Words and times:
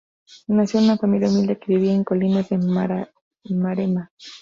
Nació 0.47 0.79
en 0.79 0.85
una 0.85 0.97
familia 0.97 1.29
humilde 1.29 1.59
que 1.59 1.75
vivía 1.75 1.91
en 1.91 1.97
las 1.99 2.05
colinas 2.07 2.49
de 2.49 2.57
Maremma. 3.47 4.11